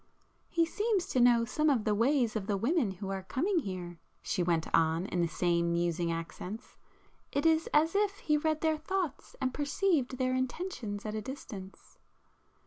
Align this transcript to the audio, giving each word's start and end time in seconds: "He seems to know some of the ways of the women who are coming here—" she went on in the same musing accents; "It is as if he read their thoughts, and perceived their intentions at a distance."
"He 0.49 0.65
seems 0.65 1.05
to 1.09 1.19
know 1.19 1.45
some 1.45 1.69
of 1.69 1.83
the 1.83 1.93
ways 1.93 2.35
of 2.35 2.47
the 2.47 2.57
women 2.57 2.89
who 2.89 3.09
are 3.09 3.21
coming 3.21 3.59
here—" 3.59 3.99
she 4.23 4.41
went 4.41 4.65
on 4.73 5.05
in 5.05 5.21
the 5.21 5.27
same 5.27 5.71
musing 5.73 6.11
accents; 6.11 6.75
"It 7.31 7.45
is 7.45 7.69
as 7.71 7.93
if 7.93 8.17
he 8.17 8.35
read 8.35 8.61
their 8.61 8.77
thoughts, 8.77 9.35
and 9.39 9.53
perceived 9.53 10.17
their 10.17 10.33
intentions 10.33 11.05
at 11.05 11.13
a 11.13 11.21
distance." 11.21 11.99